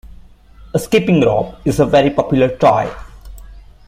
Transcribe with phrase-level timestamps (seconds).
[0.73, 2.91] A skipping rope is a very popular toy